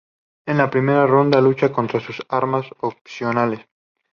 [0.47, 3.67] En la primera ronda, luchan con sus armas opcionales.